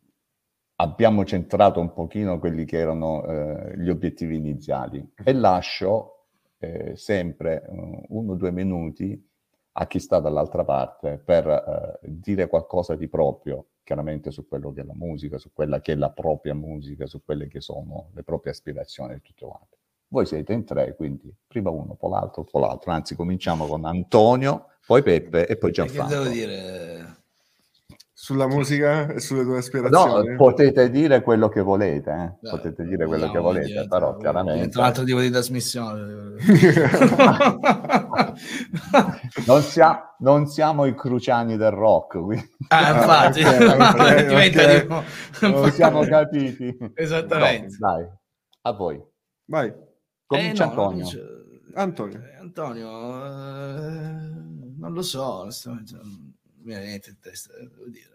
[0.76, 6.26] abbiamo centrato un pochino quelli che erano eh, gli obiettivi iniziali e lascio
[6.58, 7.64] eh, sempre
[8.08, 9.30] uno o due minuti
[9.72, 14.82] a chi sta dall'altra parte per eh, dire qualcosa di proprio, chiaramente su quello che
[14.82, 18.22] è la musica, su quella che è la propria musica, su quelle che sono le
[18.22, 19.78] proprie aspirazioni e tutto quanto.
[20.08, 22.90] Voi siete in tre, quindi prima uno, poi l'altro, poi l'altro.
[22.92, 26.12] Anzi, cominciamo con Antonio, poi Peppe e poi E Che Gianfranco.
[26.12, 27.21] devo dire?
[28.22, 30.36] Sulla musica e sulle tue No, aspirazioni.
[30.36, 32.48] potete dire quello che volete, eh.
[32.50, 36.36] Potete dire quello che volete, diventa- però chiaramente un altro tipo di trasmissione.
[39.44, 44.80] non, sia- non siamo i cruciani del rock, quindi Ah, infatti, ok, ok, diventa ok.
[44.80, 45.02] tipo-
[45.48, 46.78] non siamo capiti.
[46.94, 47.76] Esattamente.
[47.80, 48.06] No, dai,
[48.62, 49.02] a voi.
[49.46, 49.74] Vai,
[50.26, 51.02] Comincia Eh, no, Antonio.
[51.02, 52.20] non c'è- Antonio.
[52.22, 54.30] Eh, Antonio, eh,
[54.78, 56.32] non lo so, onestamente, non
[56.62, 58.10] mi viene niente in testa, eh, devo dire.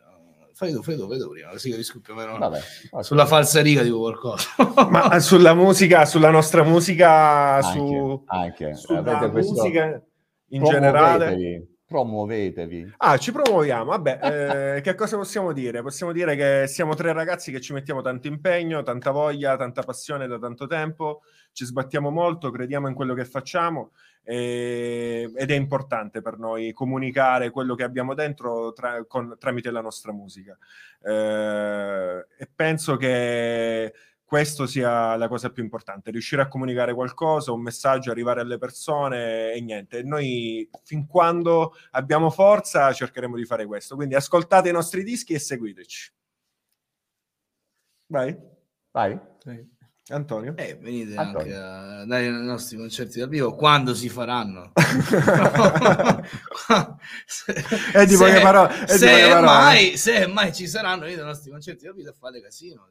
[0.58, 2.36] Fai tu, fai tu, fai tu prima, così capisco più o meno.
[2.40, 2.60] Vabbè,
[3.02, 4.50] Sulla falsa riga dico qualcosa.
[4.90, 8.74] Ma sulla musica, sulla nostra musica, anche, su, anche.
[8.76, 10.04] sulla Avete questo- musica
[10.50, 11.68] in generale.
[11.88, 12.96] Promuovetevi.
[12.98, 13.86] Ah, ci promuoviamo.
[13.86, 15.82] Vabbè, eh, che cosa possiamo dire?
[15.82, 20.28] Possiamo dire che siamo tre ragazzi che ci mettiamo tanto impegno, tanta voglia, tanta passione
[20.28, 21.22] da tanto tempo,
[21.54, 23.92] ci sbattiamo molto, crediamo in quello che facciamo
[24.24, 29.80] eh, ed è importante per noi comunicare quello che abbiamo dentro tra- con- tramite la
[29.80, 30.58] nostra musica.
[31.02, 33.94] Eh, e penso che
[34.28, 39.54] questo sia la cosa più importante, riuscire a comunicare qualcosa, un messaggio, arrivare alle persone
[39.54, 40.04] e niente.
[40.04, 43.96] Noi fin quando abbiamo forza cercheremo di fare questo.
[43.96, 46.12] Quindi ascoltate i nostri dischi e seguiteci.
[48.08, 48.38] Vai,
[49.44, 49.77] Vai.
[50.10, 50.54] Antonio.
[50.56, 51.54] Eh, venite Antonio.
[51.56, 54.72] anche a dare i nostri concerti dal vivo quando si faranno.
[57.94, 58.88] È di poche parole.
[58.88, 59.42] Se, parole.
[59.46, 62.88] mai, se mai ci saranno dei nostri concerti capito a fare casino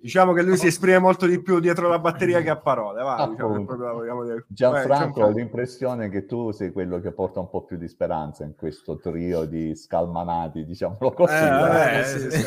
[0.00, 3.02] Diciamo che lui si esprime molto di più dietro la batteria che a parole.
[3.02, 3.76] Va, diciamo che Appunto.
[3.76, 7.86] proprio Gianfranco, Beh, ho l'impressione che tu sei quello che porta un po' più di
[7.86, 11.34] speranza in questo trio di scalmanati, diciamolo così.
[11.34, 12.30] Eh, Eh, sì, sì.
[12.30, 12.46] sì,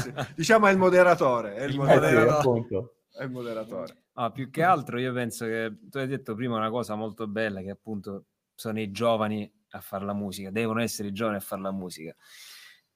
[0.00, 0.12] sì.
[0.34, 1.54] Diciamo è il moderatore.
[1.54, 2.28] È il Eh sì, moderatore.
[2.30, 2.95] appunto.
[3.16, 4.04] È il moderatore.
[4.14, 7.62] No, più che altro io penso che tu hai detto prima una cosa molto bella
[7.62, 11.62] che appunto sono i giovani a fare la musica, devono essere i giovani a fare
[11.62, 12.14] la musica.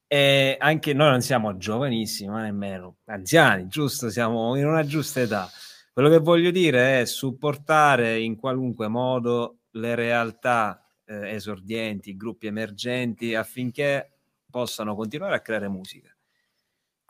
[0.06, 4.10] E anche noi non siamo giovanissimi, ma nemmeno anziani, giusto?
[4.10, 5.48] Siamo in una giusta età.
[5.92, 13.34] Quello che voglio dire è supportare in qualunque modo le realtà eh, esordienti, gruppi emergenti
[13.34, 14.18] affinché
[14.50, 16.14] possano continuare a creare musica.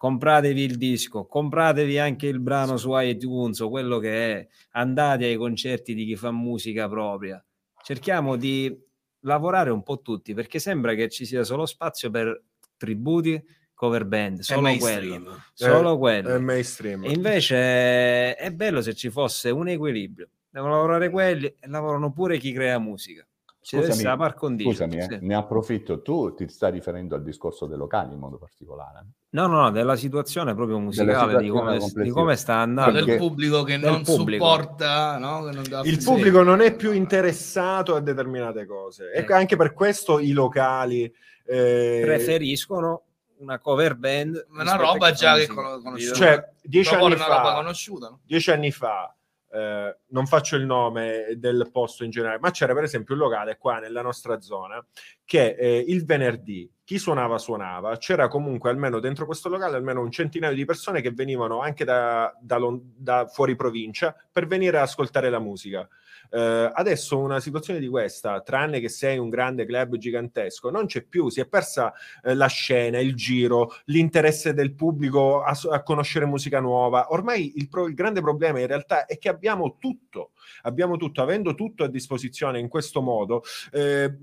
[0.01, 5.37] Compratevi il disco, compratevi anche il brano su iTunes o quello che è, andate ai
[5.37, 7.45] concerti di chi fa musica propria.
[7.83, 8.75] Cerchiamo di
[9.25, 12.43] lavorare un po' tutti perché sembra che ci sia solo spazio per
[12.79, 13.39] tributi,
[13.75, 16.41] cover band, solo quello, solo È quello.
[16.41, 17.05] mainstream.
[17.05, 20.31] E invece è bello se ci fosse un equilibrio.
[20.49, 23.29] Devono lavorare quelli e lavorano pure chi crea musica.
[24.17, 24.71] Par condicio.
[24.71, 25.19] scusami, eh, sì.
[25.21, 26.01] ne approfitto.
[26.03, 29.07] Tu ti stai riferendo al discorso dei locali in modo particolare?
[29.31, 32.93] No, no, no, della situazione proprio musicale, di situazione come, di come sta andando.
[32.93, 34.45] del Perché- pubblico che del non pubblico.
[34.45, 35.45] supporta no?
[35.45, 36.05] che non dà Il sì.
[36.07, 39.13] pubblico non è più interessato a determinate cose.
[39.13, 39.33] E Eh.
[39.33, 41.13] anche per questo i locali...
[41.45, 43.03] eh, Preferiscono
[43.39, 44.47] una cover band.
[44.51, 48.21] una roba già che con- conosciuta Cioè, dieci anni una roba fa, conosciuta no?
[48.25, 49.15] dieci anni fa,
[49.53, 53.57] eh, non faccio il nome del posto in generale, ma c'era per esempio un locale
[53.59, 54.85] qua nella nostra zona
[55.25, 60.11] che eh, il venerdì chi suonava suonava, c'era comunque almeno dentro questo locale almeno un
[60.11, 65.31] centinaio di persone che venivano anche da, da da fuori provincia per venire a ascoltare
[65.31, 65.89] la musica.
[66.33, 71.03] Eh, adesso una situazione di questa, tranne che sei un grande club gigantesco, non c'è
[71.03, 76.27] più, si è persa eh, la scena, il giro, l'interesse del pubblico a, a conoscere
[76.27, 77.13] musica nuova.
[77.13, 80.31] Ormai il, pro- il grande problema in realtà è che abbiamo tutto,
[80.63, 84.17] abbiamo tutto, avendo tutto a disposizione in questo modo, eh,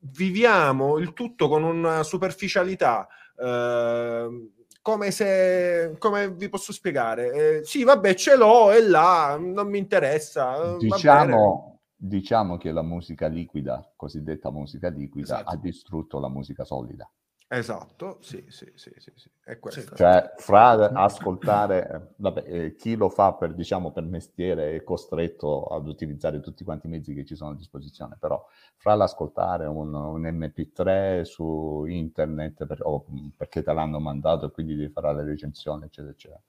[0.00, 3.08] viviamo il tutto con una superficialità.
[3.38, 4.50] eh,
[4.88, 7.58] come se, come vi posso spiegare?
[7.58, 10.76] Eh, sì, vabbè, ce l'ho, è là, non mi interessa.
[10.76, 10.76] eh.
[10.78, 15.50] Diciamo, diciamo che la musica liquida, cosiddetta musica liquida, Esatto.
[15.50, 17.06] ha distrutto la musica solida.
[17.50, 19.96] Esatto, sì, sì, sì, sì, sì, è questo.
[19.96, 25.64] Cioè, fra ascoltare, eh, vabbè, eh, chi lo fa per, diciamo, per mestiere è costretto
[25.66, 28.44] ad utilizzare tutti quanti i mezzi che ci sono a disposizione, però
[28.76, 33.04] fra l'ascoltare un, un MP3 su internet per- o
[33.36, 36.40] perché te l'hanno mandato e quindi devi fare la recensione, eccetera, eccetera,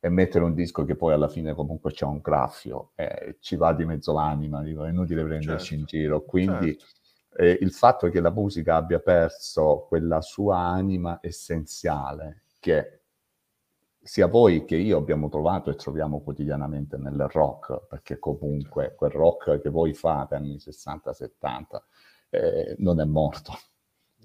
[0.00, 3.72] e mettere un disco che poi alla fine comunque c'è un graffio, eh, ci va
[3.74, 6.86] di mezzo l'anima, dico, è inutile prenderci Certo, in giro, quindi certo.
[7.38, 13.00] Eh, il fatto che la musica abbia perso quella sua anima essenziale che
[14.06, 19.60] sia voi che io abbiamo trovato e troviamo quotidianamente nel rock, perché comunque quel rock
[19.60, 21.82] che voi fate anni 60-70
[22.30, 23.52] eh, non è morto.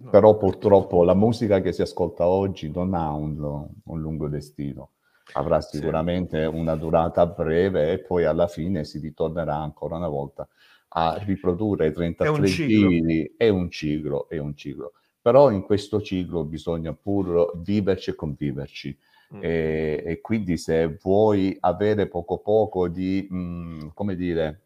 [0.02, 0.10] No.
[0.10, 4.92] Però purtroppo la musica che si ascolta oggi non ha un, un lungo destino,
[5.34, 5.78] avrà Sì.
[5.78, 10.48] sicuramente una durata breve e poi alla fine si ritornerà ancora una volta
[10.94, 12.90] a riprodurre i 33 ciclo.
[12.90, 14.94] giri, è un ciclo, è un ciclo.
[15.22, 18.98] Però in questo ciclo bisogna pur viverci e conviverci.
[19.36, 19.40] Mm.
[19.44, 24.62] E, e quindi se vuoi avere poco poco di, mh, come dire,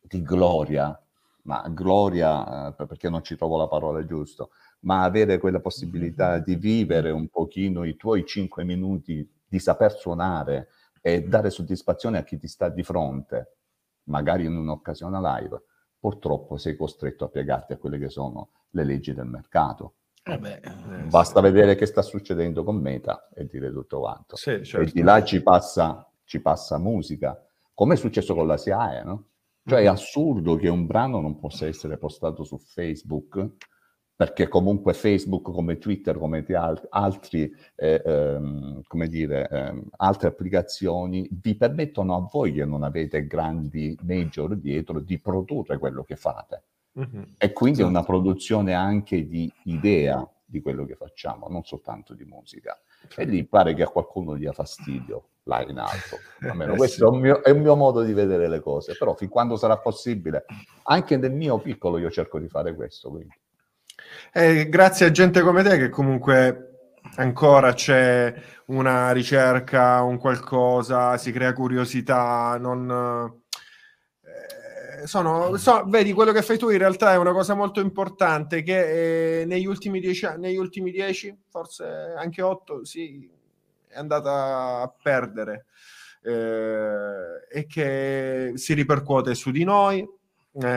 [0.00, 0.98] di gloria,
[1.42, 4.48] ma gloria, eh, perché non ci trovo la parola giusta,
[4.80, 10.68] ma avere quella possibilità di vivere un pochino i tuoi cinque minuti di saper suonare
[11.02, 13.56] e dare soddisfazione a chi ti sta di fronte,
[14.04, 15.62] magari in un'occasione live,
[15.98, 19.94] purtroppo sei costretto a piegarti a quelle che sono le leggi del mercato.
[20.24, 20.60] Eh beh,
[21.08, 24.36] Basta vedere che sta succedendo con Meta e dire tutto quanto.
[24.36, 24.90] Sì, E certo.
[24.92, 27.40] di là ci passa, ci passa musica,
[27.74, 29.26] come è successo con la SIAE, no?
[29.64, 29.88] Cioè è Mhm.
[29.88, 33.54] assurdo che un brano non possa essere postato su Facebook,
[34.22, 40.28] perché comunque Facebook, come Twitter, come ti al- altri, eh, ehm, come dire, ehm, altre
[40.28, 46.14] applicazioni, vi permettono a voi che non avete grandi major dietro di produrre quello che
[46.14, 46.62] fate.
[46.92, 47.34] Mhm.
[47.36, 48.12] E quindi è una Esatto.
[48.12, 52.80] produzione anche di idea di quello che facciamo, non soltanto di musica.
[53.16, 56.18] E lì pare che a qualcuno dia fastidio là in alto.
[56.48, 57.02] Almeno Eh, questo sì.
[57.02, 59.78] è, un mio, è un mio modo di vedere le cose, però fin quando sarà
[59.78, 60.44] possibile,
[60.84, 63.10] anche nel mio piccolo io cerco di fare questo.
[63.10, 63.34] Quindi.
[64.32, 66.72] Eh, grazie a gente come te che comunque
[67.16, 68.34] ancora c'è
[68.66, 73.32] una ricerca, un qualcosa, si crea curiosità, non,
[74.22, 78.62] eh, sono, so- vedi, quello che fai tu in realtà è una cosa molto importante
[78.62, 83.28] che eh, negli ultimi dieci negli ultimi dieci, forse anche otto, sì,
[83.88, 85.66] è andata a perdere
[86.22, 90.06] eh, e che si ripercuote su di noi, eh,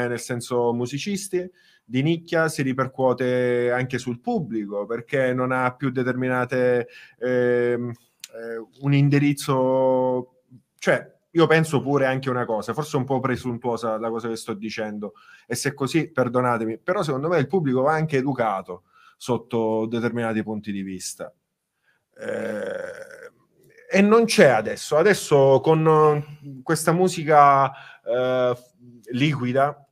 [0.07, 1.49] nel senso musicisti,
[1.85, 6.87] di nicchia, si ripercuote anche sul pubblico perché non ha più determinate
[7.19, 10.41] ehm, eh, un indirizzo,
[10.79, 14.53] cioè io penso pure anche una cosa, forse un po' presuntuosa la cosa che sto
[14.53, 15.13] dicendo,
[15.45, 18.83] e se è così perdonatemi, però secondo me il pubblico va anche educato
[19.17, 21.31] sotto determinati punti di vista.
[22.17, 23.25] Eh,
[23.91, 27.71] e non c'è adesso, adesso con questa musica
[28.03, 28.55] eh,
[29.11, 29.84] liquida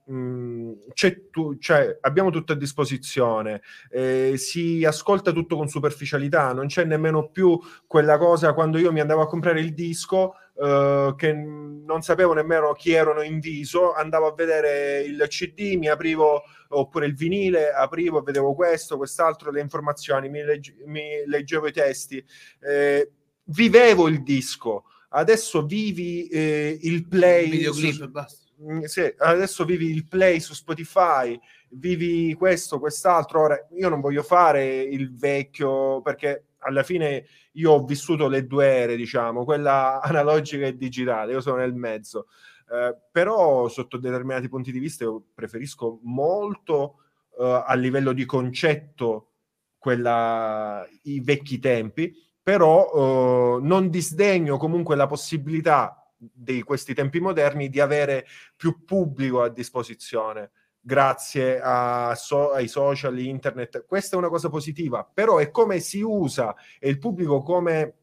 [1.31, 7.29] tu- cioè, abbiamo tutto a disposizione, eh, si ascolta tutto con superficialità, non c'è nemmeno
[7.29, 12.33] più quella cosa quando io mi andavo a comprare il disco eh, che non sapevo
[12.33, 17.71] nemmeno chi erano in viso, andavo a vedere il CD, mi aprivo oppure il vinile,
[17.71, 22.23] aprivo vedevo questo, quest'altro, le informazioni, mi, legg- mi leggevo i testi,
[22.61, 23.11] eh,
[23.45, 24.85] vivevo il disco.
[25.09, 28.42] Adesso vivi eh, il play videoclip su- e basta.
[28.63, 31.37] Mm, sì, adesso vivi il play su Spotify,
[31.71, 33.41] vivi questo, quest'altro.
[33.41, 38.65] Ora, io non voglio fare il vecchio perché alla fine io ho vissuto le due
[38.65, 42.27] ere, diciamo, quella analogica e digitale, io sono nel mezzo.
[42.71, 46.99] Eh, però sotto determinati punti di vista io preferisco molto
[47.37, 49.31] eh, a livello di concetto
[49.77, 57.69] quella, i vecchi tempi, però eh, non disdegno comunque la possibilità di questi tempi moderni
[57.69, 60.51] di avere più pubblico a disposizione
[60.85, 63.85] grazie a so- ai social, internet.
[63.85, 67.93] Questa è una cosa positiva, però è come si usa e il pubblico come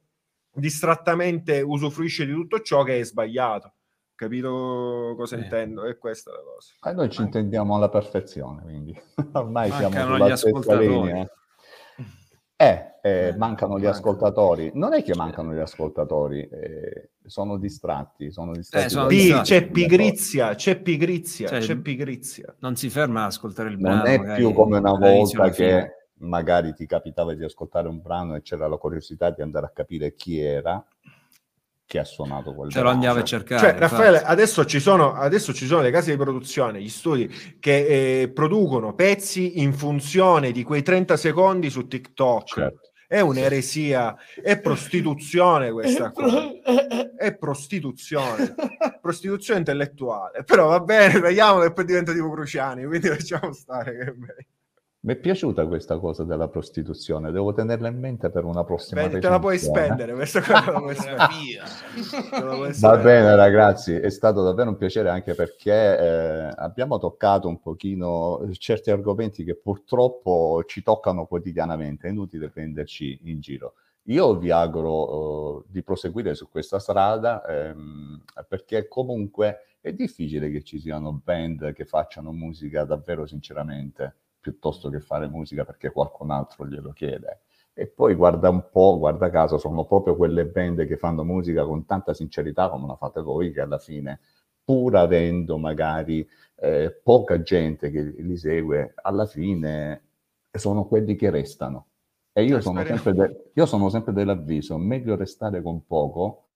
[0.53, 3.75] distrattamente usufruisce di tutto ciò che è sbagliato.
[4.15, 5.43] Capito cosa Sì.
[5.43, 5.85] intendo?
[5.85, 6.75] È questa la cosa.
[6.91, 8.95] E noi ci intendiamo alla perfezione, quindi
[9.33, 10.89] ormai siamo Mancano sulla gli stessa ascoltatori.
[10.89, 11.31] linea.
[12.61, 14.71] Eh, eh, Eh, mancano gli ascoltatori.
[14.75, 18.85] Non è che mancano gli ascoltatori, eh, sono distratti, sono distratti.
[18.85, 19.49] Eh, sono distratti.
[19.49, 22.55] c'è pigrizia, c'è pigrizia, Cioè, c'è pigrizia.
[22.59, 24.03] Non si ferma ad ascoltare il brano.
[24.03, 28.35] Non è magari più come una volta che magari ti capitava di ascoltare un brano
[28.35, 30.85] e c'era la curiosità di andare a capire chi era
[31.91, 33.61] che ha suonato quel Ce lo andiamo a cercare.
[33.61, 33.77] Cioè.
[33.77, 37.29] Raffaele, adesso ci, sono, adesso ci sono le case di produzione, gli studi
[37.59, 42.47] che eh, producono pezzi in funzione di quei 30 secondi su TikTok.
[42.47, 42.91] Certo.
[43.09, 46.53] È un'eresia, è prostituzione questa cosa.
[47.17, 48.55] È prostituzione,
[49.03, 50.45] prostituzione intellettuale.
[50.45, 53.97] Però va bene, tagliamolo e poi diventa tipo Cruciani, quindi lasciamo stare.
[53.97, 54.60] Che è meglio.
[55.03, 59.19] Mi è piaciuta questa cosa della prostituzione, devo tenerla in mente per una prossima Vedi,
[59.19, 59.87] te la puoi recensione.
[59.87, 62.77] spendere, questa cosa la puoi spendere.
[62.81, 68.47] Va bene ragazzi, è stato davvero un piacere anche perché eh, abbiamo toccato un pochino
[68.59, 73.77] certi argomenti che purtroppo ci toccano quotidianamente, è inutile prenderci in giro.
[74.05, 80.63] Io vi auguro eh, di proseguire su questa strada ehm, perché comunque è difficile che
[80.63, 86.67] ci siano band che facciano musica davvero sinceramente, piuttosto che fare musica perché qualcun altro
[86.67, 87.43] glielo chiede.
[87.73, 91.87] E poi guarda un po', guarda caso, sono proprio quelle band che fanno musica con
[91.87, 94.21] tanta sincerità come la fate voi, che alla fine,
[94.65, 96.27] pur avendo magari
[96.57, 100.03] eh, poca gente che li segue, alla fine
[100.51, 101.87] sono quelli che restano.
[102.33, 106.50] E io, Eh, sono sempre, de- io sono sempre dell'avviso, meglio restare con poco.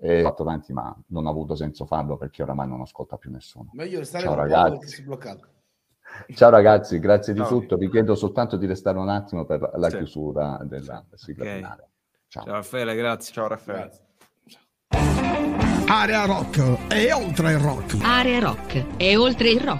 [0.00, 3.30] E ho fatto avanti, ma non ho avuto senso farlo perché oramai non ascolta più
[3.32, 3.70] nessuno.
[3.72, 5.00] Meglio restare Ciao, ragazzi.
[5.00, 5.46] è bloccato.
[6.34, 7.48] Ciao ragazzi, grazie di Ciao.
[7.48, 7.76] tutto.
[7.76, 9.96] Vi chiedo soltanto di restare un attimo per la Sì.
[9.96, 11.54] chiusura della sigla Ok.
[11.56, 11.88] finale.
[12.28, 12.44] Ciao.
[12.44, 13.32] Ciao Raffaele, grazie.
[13.34, 13.80] Ciao Raffaele.
[13.80, 14.06] Grazie.
[15.90, 17.96] Area rock e oltre il rock.
[18.02, 19.76] Area rock e oltre il rock.